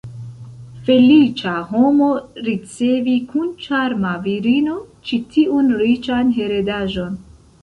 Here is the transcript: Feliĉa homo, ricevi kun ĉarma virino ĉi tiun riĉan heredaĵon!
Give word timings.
Feliĉa 0.85 1.51
homo, 1.73 2.07
ricevi 2.47 3.13
kun 3.35 3.53
ĉarma 3.67 4.15
virino 4.25 4.79
ĉi 5.11 5.21
tiun 5.37 5.71
riĉan 5.85 6.35
heredaĵon! 6.41 7.25